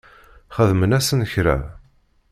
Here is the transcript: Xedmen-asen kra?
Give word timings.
Xedmen-asen 0.55 1.21
kra? 1.31 1.57